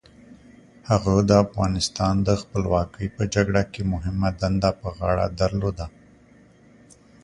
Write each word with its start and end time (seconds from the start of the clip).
هغه 0.89 1.13
د 1.29 1.31
افغانستان 1.45 2.15
د 2.27 2.29
خپلواکۍ 2.41 3.07
په 3.15 3.23
جګړه 3.33 3.61
کې 3.73 3.81
مهمه 3.93 4.29
دنده 4.41 4.71
په 4.81 4.87
غاړه 4.97 5.25
درلوده. 5.39 5.87